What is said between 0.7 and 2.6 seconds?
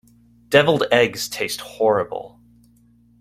eggs taste horrible.